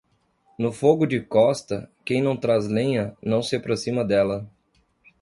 [0.57, 4.49] No fogo de Costa, quem não traz lenha, não se aproxima dela.